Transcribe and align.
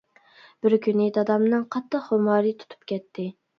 بىر 0.65 0.75
كۈنى 0.85 1.09
دادامنىڭ 1.19 1.67
قاتتىق 1.77 2.09
خۇمارى 2.09 2.57
تۇتۇپ 2.65 2.93
كەتتى. 2.93 3.31